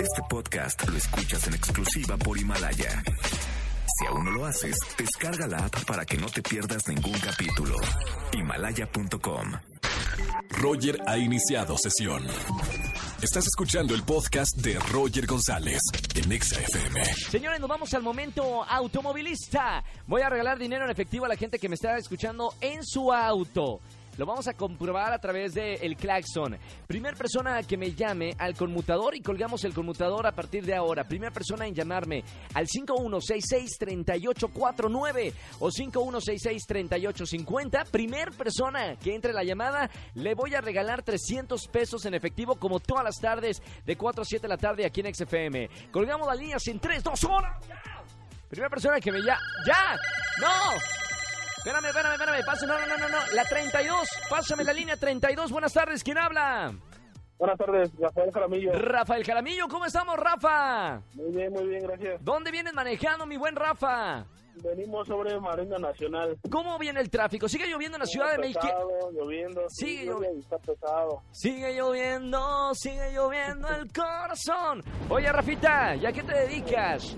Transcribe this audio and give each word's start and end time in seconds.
Este 0.00 0.22
podcast 0.28 0.88
lo 0.88 0.96
escuchas 0.96 1.46
en 1.46 1.54
exclusiva 1.54 2.16
por 2.16 2.36
Himalaya. 2.38 3.02
Si 3.98 4.06
aún 4.06 4.24
no 4.24 4.30
lo 4.30 4.44
haces, 4.44 4.76
descarga 4.98 5.46
la 5.46 5.58
app 5.58 5.84
para 5.86 6.04
que 6.04 6.18
no 6.18 6.26
te 6.26 6.42
pierdas 6.42 6.86
ningún 6.88 7.18
capítulo. 7.18 7.76
Himalaya.com. 8.32 9.52
Roger 10.50 10.98
ha 11.06 11.16
iniciado 11.16 11.78
sesión. 11.78 12.24
Estás 13.22 13.46
escuchando 13.46 13.94
el 13.94 14.02
podcast 14.02 14.56
de 14.58 14.78
Roger 14.90 15.26
González 15.26 15.80
en 16.14 16.32
Exa 16.32 16.60
FM. 16.60 17.04
Señores, 17.30 17.60
nos 17.60 17.68
vamos 17.68 17.94
al 17.94 18.02
momento 18.02 18.64
automovilista. 18.64 19.82
Voy 20.06 20.22
a 20.22 20.28
regalar 20.28 20.58
dinero 20.58 20.84
en 20.84 20.90
efectivo 20.90 21.24
a 21.24 21.28
la 21.28 21.36
gente 21.36 21.58
que 21.58 21.68
me 21.68 21.74
está 21.74 21.96
escuchando 21.96 22.54
en 22.60 22.84
su 22.84 23.12
auto. 23.12 23.80
Lo 24.16 24.24
vamos 24.24 24.48
a 24.48 24.54
comprobar 24.54 25.12
a 25.12 25.18
través 25.18 25.52
del 25.52 25.78
el 25.82 25.94
claxon. 25.96 26.56
Primer 26.86 27.14
persona 27.16 27.62
que 27.62 27.76
me 27.76 27.92
llame 27.92 28.34
al 28.38 28.54
conmutador 28.54 29.14
y 29.14 29.20
colgamos 29.20 29.62
el 29.64 29.74
conmutador 29.74 30.26
a 30.26 30.32
partir 30.32 30.64
de 30.64 30.74
ahora. 30.74 31.04
Primera 31.04 31.32
persona 31.32 31.66
en 31.66 31.74
llamarme 31.74 32.24
al 32.54 32.66
5166-3849 32.66 35.34
o 35.60 35.68
5166-3850. 35.68 37.90
Primer 37.90 38.32
persona 38.32 38.96
que 38.96 39.14
entre 39.14 39.34
la 39.34 39.44
llamada, 39.44 39.90
le 40.14 40.34
voy 40.34 40.54
a 40.54 40.62
regalar 40.62 41.02
300 41.02 41.68
pesos 41.68 42.06
en 42.06 42.14
efectivo 42.14 42.56
como 42.56 42.80
todas 42.80 43.04
las 43.04 43.20
tardes 43.20 43.60
de 43.84 43.96
4 43.96 44.22
a 44.22 44.24
7 44.24 44.42
de 44.42 44.48
la 44.48 44.56
tarde 44.56 44.86
aquí 44.86 45.02
en 45.02 45.14
XFM. 45.14 45.68
Colgamos 45.92 46.26
las 46.26 46.38
líneas 46.38 46.66
en 46.68 46.80
3, 46.80 47.02
2, 47.02 47.24
1. 47.24 47.36
Primera 48.48 48.70
persona 48.70 48.98
que 48.98 49.12
me 49.12 49.18
llame. 49.18 49.42
¡Ya! 49.66 49.98
¡No! 50.40 50.48
Espérame, 51.66 51.88
espérame, 51.88 52.12
espérame. 52.12 52.44
Pasa, 52.44 52.64
no, 52.64 52.78
no, 52.78 52.86
no, 52.86 52.96
no, 52.96 53.08
no. 53.08 53.18
La 53.34 53.42
32. 53.42 54.08
Pásame 54.30 54.62
la 54.62 54.72
línea 54.72 54.96
32. 54.96 55.50
Buenas 55.50 55.72
tardes. 55.72 56.04
¿Quién 56.04 56.16
habla? 56.16 56.72
Buenas 57.40 57.58
tardes, 57.58 57.90
Rafael 57.98 58.30
Jaramillo. 58.30 58.72
Rafael 58.72 59.24
Jaramillo. 59.24 59.66
¿Cómo 59.66 59.84
estamos, 59.84 60.16
Rafa? 60.16 61.02
Muy 61.14 61.32
bien, 61.32 61.52
muy 61.52 61.66
bien, 61.66 61.82
gracias. 61.82 62.24
¿Dónde 62.24 62.52
vienes 62.52 62.72
manejando, 62.72 63.26
mi 63.26 63.36
buen 63.36 63.56
Rafa? 63.56 64.24
Venimos 64.62 65.08
sobre 65.08 65.40
Marina 65.40 65.76
Nacional. 65.78 66.38
¿Cómo 66.52 66.78
viene 66.78 67.00
el 67.00 67.10
tráfico? 67.10 67.48
¿Sigue 67.48 67.66
lloviendo 67.66 67.96
en 67.96 68.02
la 68.02 68.06
Ciudad 68.06 68.30
de 68.30 68.38
México? 68.38 68.68
Lloviendo. 69.12 69.68
Sigue 69.68 70.02
sí, 70.02 70.06
lloviendo. 70.06 70.38
Está 70.38 70.58
pesado. 70.58 71.22
Sigue 71.32 71.74
lloviendo, 71.74 72.74
sigue 72.74 73.10
lloviendo 73.12 73.68
el 73.70 73.92
corazón. 73.92 74.84
Oye, 75.08 75.32
Rafita, 75.32 75.96
¿ya 75.96 76.12
qué 76.12 76.22
te 76.22 76.32
dedicas? 76.32 77.16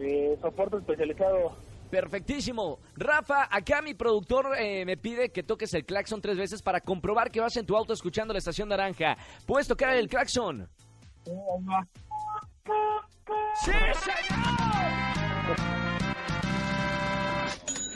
Eh, 0.00 0.34
soporte 0.40 0.78
especializado. 0.78 1.63
Perfectísimo. 1.94 2.80
Rafa, 2.96 3.46
acá 3.48 3.80
mi 3.80 3.94
productor 3.94 4.58
eh, 4.58 4.84
me 4.84 4.96
pide 4.96 5.30
que 5.30 5.44
toques 5.44 5.72
el 5.74 5.84
claxon 5.84 6.20
tres 6.20 6.36
veces 6.36 6.60
para 6.60 6.80
comprobar 6.80 7.30
que 7.30 7.38
vas 7.38 7.56
en 7.56 7.64
tu 7.64 7.76
auto 7.76 7.92
escuchando 7.92 8.32
la 8.32 8.38
estación 8.38 8.68
naranja. 8.68 9.16
¿Puedes 9.46 9.68
tocar 9.68 9.94
el 9.94 10.08
claxon? 10.08 10.68
Sí, 11.24 11.30
ahí 11.30 11.64
va. 11.64 11.86
¡Sí, 13.54 13.70
señor! 13.70 14.74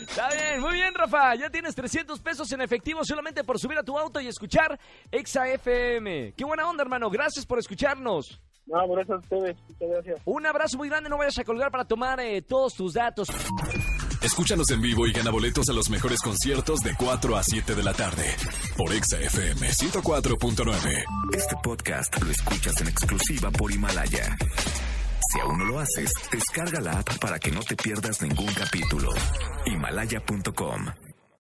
Está 0.09 0.29
bien, 0.29 0.61
muy 0.61 0.75
bien, 0.75 0.95
Rafa. 0.95 1.35
Ya 1.35 1.51
tienes 1.51 1.75
300 1.75 2.21
pesos 2.21 2.53
en 2.53 2.61
efectivo 2.61 3.05
solamente 3.05 3.43
por 3.43 3.59
subir 3.59 3.79
a 3.79 3.83
tu 3.83 3.99
auto 3.99 4.21
y 4.21 4.29
escuchar 4.29 4.79
Exa 5.11 5.49
FM. 5.49 6.35
Qué 6.37 6.45
buena 6.45 6.71
onda, 6.71 6.85
hermano. 6.85 7.11
Gracias 7.11 7.45
por 7.45 7.59
escucharnos. 7.59 8.41
No, 8.69 8.87
gracias 8.89 9.17
a 9.17 9.21
ustedes. 9.21 9.57
Muchas 9.69 9.89
gracias. 9.89 10.21
Un 10.25 10.47
abrazo 10.47 10.77
muy 10.77 10.89
grande. 10.89 11.09
No 11.09 11.19
vayas 11.19 11.39
a 11.39 11.45
colgar 11.45 11.71
para 11.71 11.85
tomar 11.85 12.21
eh, 12.21 12.43
todos 12.43 12.75
tus 12.75 12.95
datos. 12.95 13.29
Escúchanos 14.23 14.71
en 14.71 14.83
vivo 14.83 15.07
y 15.07 15.13
gana 15.13 15.31
boletos 15.31 15.69
a 15.69 15.73
los 15.73 15.89
mejores 15.91 16.21
conciertos 16.21 16.81
de 16.81 16.95
4 16.97 17.37
a 17.37 17.43
7 17.43 17.75
de 17.75 17.83
la 17.83 17.95
tarde 17.95 18.25
por 18.77 18.93
Exa 18.93 19.19
FM 19.19 19.69
104.9. 19.69 21.05
Este 21.35 21.57
podcast 21.63 22.23
lo 22.23 22.31
escuchas 22.31 22.81
en 22.81 22.89
exclusiva 22.89 23.51
por 23.51 23.73
Himalaya. 23.73 24.37
Si 25.33 25.41
aún 25.41 25.59
no 25.59 25.65
lo 25.65 25.79
haces, 25.79 26.11
descarga 26.33 26.81
la 26.81 26.99
app 26.99 27.19
para 27.19 27.39
que 27.39 27.51
no 27.51 27.61
te 27.61 27.77
pierdas 27.77 28.21
ningún 28.23 28.53
capítulo. 28.55 29.11
Himalaya.com 29.67 30.87